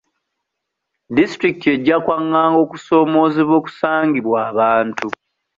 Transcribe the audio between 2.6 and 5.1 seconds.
okusoomoozebwa okusangibwa abantu.